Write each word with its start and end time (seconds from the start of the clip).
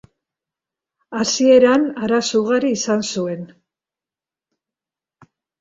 Hasieran, 1.19 1.85
arazo 2.07 2.35
ugari 2.45 2.73
izan 2.79 3.05
zuen. 3.11 3.45